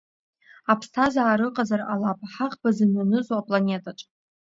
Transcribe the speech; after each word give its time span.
Аԥсҭазаара 0.71 1.45
ыҟазар 1.49 1.81
ҟалап 1.87 2.19
ҳаӷба 2.33 2.69
зымҩанызоу 2.75 3.37
апланетаҿ. 3.39 3.99